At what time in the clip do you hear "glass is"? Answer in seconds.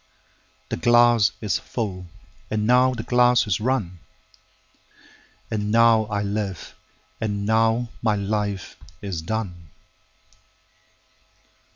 0.81-1.59, 3.03-3.59